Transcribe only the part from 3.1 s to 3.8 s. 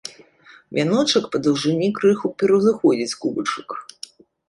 кубачак.